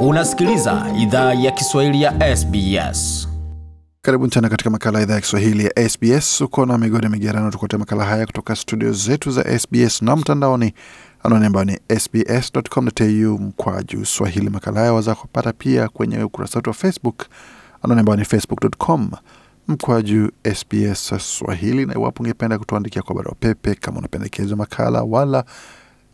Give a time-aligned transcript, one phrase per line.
[0.00, 3.28] Unasikiliza idhaa ya Kiswahili ya SBS.
[4.02, 6.40] Karibu tena katika makala ya idhaa ya Kiswahili ya SBS.
[6.40, 10.74] Uko na migodi migerano, tukuletea makala haya kutoka studio zetu za SBS na mtandaoni,
[11.22, 14.50] anwani ambayo ni sbs.com.au mkwaju swahili.
[14.50, 17.26] Makala haya waweza kupata pia kwenye ukurasa wetu wa Facebook,
[17.82, 19.10] anwani ambayo ni facebook.com
[19.68, 21.86] mkwaju SBS Swahili.
[21.86, 25.44] Na iwapo ungependa kutuandikia kwa barua pepe, kama unapendekezwa makala wala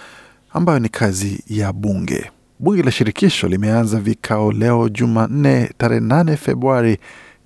[0.52, 2.30] ambayo ni kazi ya bunge.
[2.58, 6.98] Bunge la shirikisho limeanza vikao leo Jumanne tarehe 8 Februari,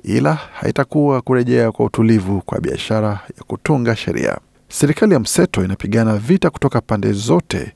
[0.02, 4.38] ila haitakuwa kurejea kwa utulivu kwa biashara ya kutunga sheria.
[4.68, 7.72] Serikali ya mseto inapigana vita kutoka pande zote,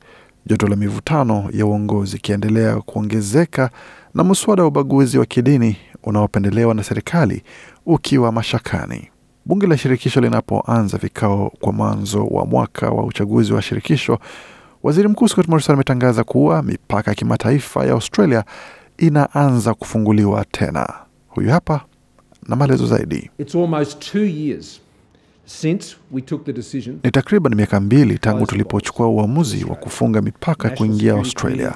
[0.49, 3.71] joto la mivutano ya uongozi ikiendelea kuongezeka
[4.15, 7.43] na mswada wa ubaguzi wa kidini unaopendelewa na serikali
[7.87, 9.09] ukiwa mashakani.
[9.45, 14.19] Bunge la shirikisho linapoanza vikao kwa mwanzo wa mwaka wa uchaguzi wa shirikisho,
[14.83, 18.45] waziri mkuu Scott Morrison ametangaza kuwa mipaka ya kimataifa ya Australia
[18.99, 20.89] inaanza kufunguliwa tena.
[21.29, 21.81] Huyu hapa
[22.49, 23.31] na maelezo zaidi.
[23.39, 24.81] It's almost two years
[25.49, 26.99] since we took the decision.
[27.05, 31.73] Ni takriban miaka mbili tangu tulipochukua uamuzi wa kufunga mipaka kuingia Australia.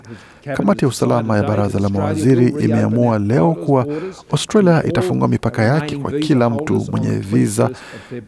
[0.56, 3.86] Kamati ya usalama ya baraza la mawaziri imeamua leo kuwa
[4.30, 7.70] Australia itafungua mipaka yake kwa kila mtu mwenye viza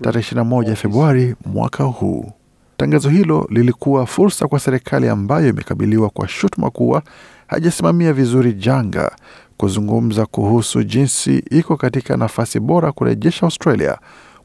[0.02, 2.32] tarehe 21 Februari mwaka huu.
[2.76, 7.02] Tangazo hilo lilikuwa fursa kwa serikali ambayo imekabiliwa kwa shutuma kuwa
[7.46, 9.16] hajasimamia vizuri janga
[9.56, 13.98] kuzungumza kuhusu jinsi iko katika nafasi bora kurejesha Australia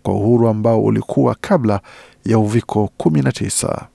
[0.03, 1.79] kwa uhuru ambao ulikuwa kabla
[2.25, 3.85] ya uviko 19.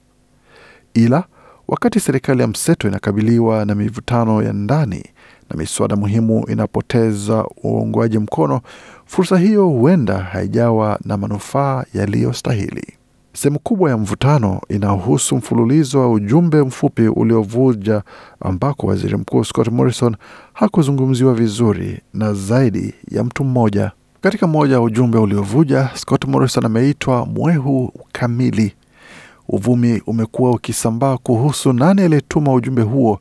[0.93, 1.23] Ila
[1.67, 5.03] wakati serikali ya mseto inakabiliwa na mivutano ya ndani
[5.49, 8.61] na miswada muhimu inapoteza uungwaji mkono,
[9.05, 12.93] fursa hiyo huenda haijawa na manufaa yaliyostahili.
[13.33, 18.03] Sehemu kubwa ya mvutano inahusu mfululizo wa ujumbe mfupi uliovuja
[18.39, 20.15] ambako waziri mkuu Scott Morrison
[20.53, 23.91] hakuzungumziwa vizuri na zaidi ya mtu mmoja.
[24.25, 28.73] Katika mmoja wa ujumbe uliovuja, Scott Morrison ameitwa mwehu kamili.
[29.49, 33.19] Uvumi umekuwa ukisambaa kuhusu nani aliyetuma ujumbe huo,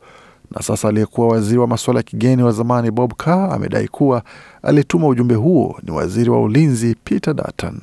[0.51, 4.23] na sasa aliyekuwa waziri wa masuala ya kigeni wa zamani Bob Carr amedai kuwa
[4.63, 7.81] aliyetuma ujumbe huo ni waziri wa ulinzi Peter Dutton.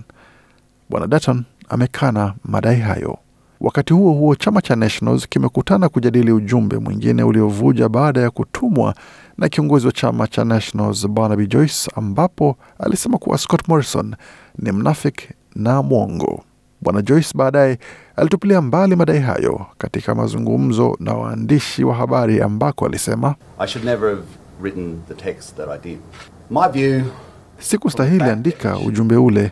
[0.89, 3.17] Bwana Dutton amekana madai hayo.
[3.61, 8.95] Wakati huo huo, chama cha Nationals kimekutana kujadili ujumbe mwingine uliovuja baada ya kutumwa
[9.37, 14.15] na kiongozi wa chama cha Nationals Barnaby Joyce, ambapo alisema kuwa Scott Morrison
[14.59, 16.43] ni mnafiki na mwongo.
[16.81, 17.79] Bwana Joyce baadaye
[18.15, 24.09] alitupilia mbali madai hayo katika mazungumzo na waandishi wa habari, ambako alisema I should never
[24.09, 24.21] have
[24.61, 25.99] written the text that I did.
[26.49, 27.01] My view
[27.59, 29.51] sikustahili andika ujumbe ule.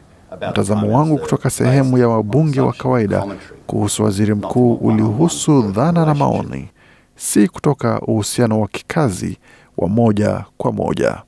[0.52, 3.26] Mtazamo wangu kutoka sehemu ya wabunge wa kawaida
[3.68, 6.70] kuhusu waziri mkuu ulihusu dhana na maoni,
[7.16, 9.38] si kutoka uhusiano wa kikazi
[9.80, 11.22] wa moja kwa moja.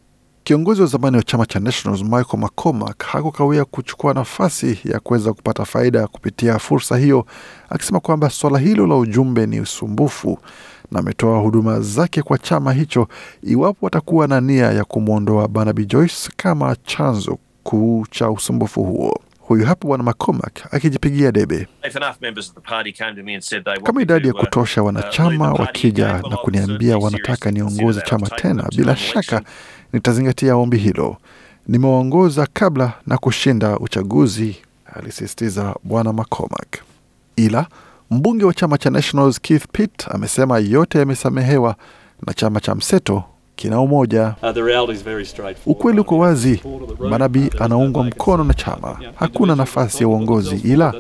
[0.44, 5.66] Kiongozi wa zamani wa chama cha Nationals Michael McCormack hakukawia kuchukua nafasi ya kuweza kupata
[5.66, 7.26] faida kupitia fursa hiyo,
[7.70, 10.40] akisema kwamba suala hilo la ujumbe ni usumbufu
[10.92, 13.08] na ametoa huduma zake kwa chama hicho
[13.44, 19.20] iwapo watakuwa na nia ya kumwondoa Barnaby Joyce kama chanzo kuu cha usumbufu huo.
[19.52, 21.68] Huyu hapa Bwana McCormack akijipigia debe.
[21.88, 24.28] If enough members of the party came to me and said they want Kama idadi
[24.28, 29.42] ya uh, kutosha uh, wanachama wakija na kuniambia wanataka niongoze chama tena, bila shaka
[29.94, 31.18] nitazingatia ombi hilo.
[31.68, 34.56] Nimewaongoza kabla na kushinda uchaguzi,
[34.96, 36.78] alisisitiza Bwana McCormack.
[37.36, 37.66] Ila
[38.12, 41.76] mbunge wa chama cha Nationals Keith Pitt amesema yote yamesamehewa
[42.28, 43.24] na chama cha mseto
[43.62, 44.36] kina umoja.
[44.44, 45.66] Uh.
[45.66, 47.12] Ukweli uko wazi, Support of the room.
[47.12, 50.94] Manabi anaungwa mkono na chama, hakuna nafasi ya uongozi, ila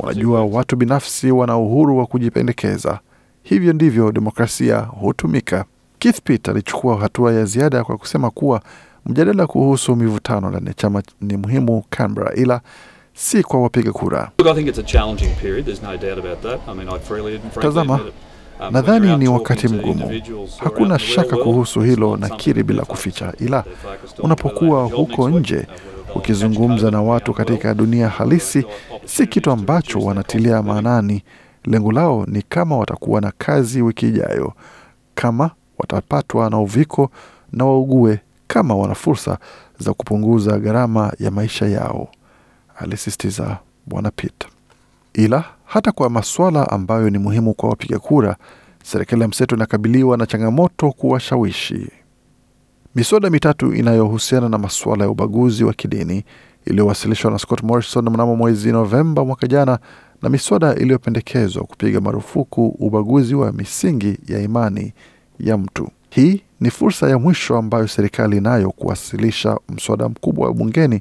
[0.00, 3.00] wanajua watu binafsi wana uhuru wa kujipendekeza.
[3.42, 5.64] Hivyo ndivyo demokrasia hutumika.
[5.98, 8.60] Keith Pitt alichukua hatua ya ziada kwa kusema kuwa
[9.06, 12.60] mjadala kuhusu mivutano ndani ya chama ni muhimu Canberra, ila
[13.14, 14.30] si kwa wapiga kura.
[17.60, 18.00] Tazama,
[18.70, 20.22] Nadhani ni wakati mgumu,
[20.64, 23.64] hakuna shaka kuhusu hilo, not na something kiri that bila kuficha, ila
[24.18, 25.66] unapokuwa huko nje
[26.14, 28.66] ukizungumza na watu katika dunia halisi,
[29.04, 31.22] si kitu ambacho wanatilia maanani.
[31.64, 34.52] Lengo lao ni kama watakuwa na kazi wiki ijayo,
[35.14, 37.10] kama watapatwa na uviko
[37.52, 39.38] na waugue, kama wana fursa
[39.78, 42.08] za kupunguza gharama ya maisha yao,
[42.78, 44.44] alisisitiza Bwana Pitt.
[45.14, 48.36] Ila hata kwa masuala ambayo ni muhimu kwa wapiga kura,
[48.84, 51.90] serikali ya mseto inakabiliwa na changamoto kuwashawishi.
[52.94, 56.24] Miswada mitatu inayohusiana na masuala ya ubaguzi wa kidini
[56.66, 59.78] iliyowasilishwa na Scott Morrison mnamo mwezi Novemba mwaka jana
[60.22, 64.92] na miswada iliyopendekezwa kupiga marufuku ubaguzi wa misingi ya imani
[65.40, 65.88] ya mtu.
[66.10, 71.00] Hii ni fursa ya mwisho ambayo serikali inayo kuwasilisha mswada mkubwa wa bungeni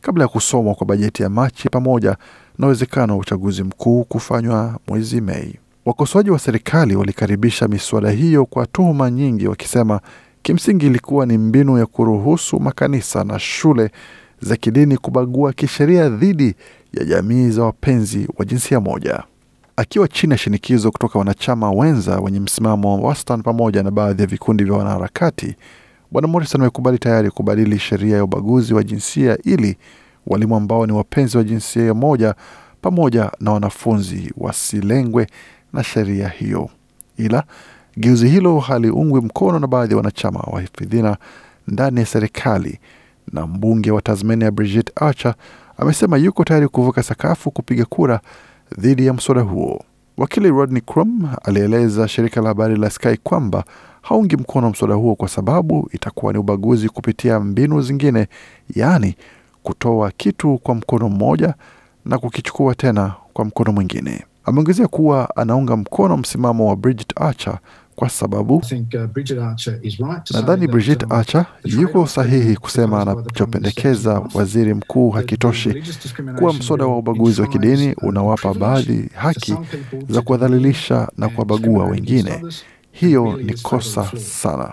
[0.00, 2.16] kabla ya kusomwa kwa bajeti ya Machi pamoja
[2.58, 5.54] na uwezekano wa uchaguzi mkuu kufanywa mwezi Mei.
[5.84, 10.00] Wakosoaji wa serikali walikaribisha miswada hiyo kwa tuhuma nyingi, wakisema
[10.42, 13.90] kimsingi ilikuwa ni mbinu ya kuruhusu makanisa na shule
[14.40, 16.54] za kidini kubagua kisheria dhidi
[16.92, 19.22] ya jamii za wapenzi wa jinsia moja.
[19.76, 24.28] Akiwa chini ya shinikizo kutoka wanachama wenza wenye msimamo wa wastani pamoja na baadhi ya
[24.28, 25.54] vikundi vya wanaharakati,
[26.10, 29.76] Bwana Morrison amekubali tayari kubadili sheria ya ubaguzi wa jinsia ili
[30.26, 32.34] walimu ambao ni wapenzi wa jinsia moja
[32.82, 35.26] pamoja na wanafunzi wasilengwe
[35.72, 36.70] na sheria hiyo.
[37.18, 37.44] Ila
[37.98, 41.16] geuzi hilo haliungwi mkono na baadhi ya wanachama wa hifidhina
[41.68, 42.78] ndani ya serikali,
[43.32, 45.34] na mbunge wa Tasmania Bridget Archer
[45.78, 48.20] amesema yuko tayari kuvuka sakafu kupiga kura
[48.78, 49.84] dhidi ya mswada huo.
[50.16, 53.64] Wakili Rodney Crum alieleza shirika la habari la Sky kwamba
[54.02, 58.26] haungi mkono mswada huo kwa sababu itakuwa ni ubaguzi kupitia mbinu zingine,
[58.74, 59.16] yaani
[59.70, 61.54] kutoa kitu kwa mkono mmoja
[62.04, 64.24] na kukichukua tena kwa mkono mwingine.
[64.44, 67.58] Ameongezea kuwa anaunga mkono msimamo wa Bridget Archer
[67.96, 68.62] kwa sababu
[70.34, 75.82] nadhani Bridget Archer yuko sahihi kusema anachopendekeza waziri mkuu hakitoshi,
[76.38, 79.54] kuwa mswada wa ubaguzi wa kidini unawapa baadhi haki
[80.08, 82.42] za kuwadhalilisha na kuwabagua wengine.
[82.92, 84.72] Hiyo ni kosa sana.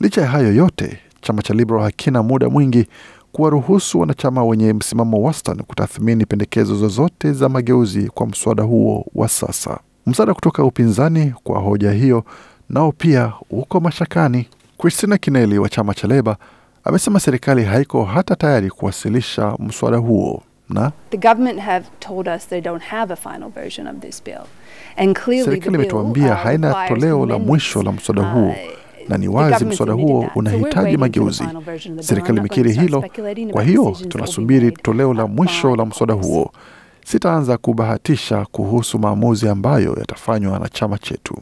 [0.00, 2.86] Licha ya hayo yote, chama cha Liberal hakina muda mwingi
[3.34, 9.78] kuwaruhusu wanachama wenye msimamo wastani kutathmini pendekezo zozote za mageuzi kwa mswada huo wa sasa.
[10.06, 12.24] Msaada kutoka upinzani kwa hoja hiyo
[12.70, 14.48] nao pia uko mashakani.
[14.78, 16.36] Christina Kineli wa chama cha Leba
[16.84, 20.42] amesema serikali haiko hata tayari kuwasilisha mswada huo.
[20.68, 20.92] Na?
[25.44, 28.54] Serikali imetuambia haina toleo la mwisho la mswada huo
[29.08, 31.44] na ni wazi mswada huo unahitaji mageuzi.
[32.00, 33.04] Serikali imekiri hilo,
[33.52, 36.50] kwa hiyo tunasubiri toleo la mwisho la mswada huo.
[37.06, 41.36] Sitaanza kubahatisha kuhusu maamuzi ambayo yatafanywa na chama chetu.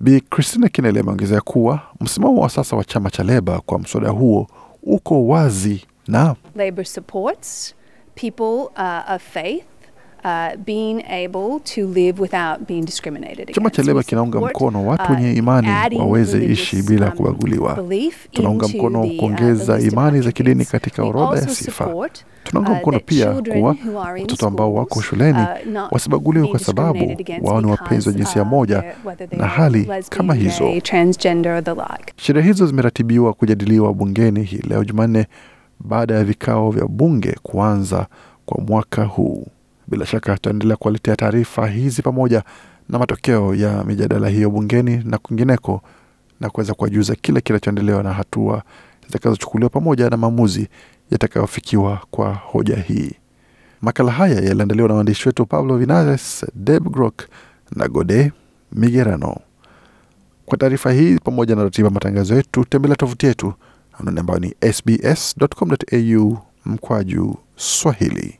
[0.00, 4.46] Bi Christina Kinele ameongezea kuwa msimamo wa sasa wa chama cha Leba kwa mswada huo
[4.82, 7.74] uko wazi na Labor supports.
[8.14, 9.64] People uh, of faith
[10.24, 15.32] Uh, being able to live without being discriminated chama cha Leba kinaunga mkono watu wenye
[15.32, 17.84] imani waweze ishi bila kubaguliwa.
[18.32, 21.94] Tunaunga mkono kuongeza imani za kidini katika orodha ya sifa.
[22.44, 23.76] Tunaunga mkono pia kuwa
[24.20, 25.38] watoto ambao wako shuleni
[25.90, 28.84] wasibaguliwe kwa sababu wao ni wapenzi wa jinsia moja
[29.32, 30.72] na hali kama hizo.
[32.16, 35.26] Sheria hizo zimeratibiwa kujadiliwa bungeni hii leo Jumanne
[35.80, 38.06] baada ya vikao vya bunge kuanza
[38.46, 39.46] kwa mwaka huu.
[39.90, 42.42] Bila shaka tutaendelea kuwaletea taarifa hizi pamoja
[42.88, 45.82] na matokeo ya mijadala hiyo bungeni na kwingineko,
[46.40, 48.62] na kuweza kuwajuza kile kinachoendelewa na hatua
[49.06, 50.68] zitakazochukuliwa pamoja na maamuzi
[51.10, 53.10] yatakayofikiwa kwa hoja hii.
[53.82, 57.22] Makala haya yaliandaliwa na waandishi wetu Pablo Vinares, Deb Grok
[57.76, 58.32] na Gode
[58.72, 59.36] Migerano.
[60.46, 63.52] Kwa taarifa hii pamoja na ratiba matangazo yetu, tembelea tovuti yetu
[64.00, 68.39] anwani ambayo ni sbs.com.au mkwaju Swahili.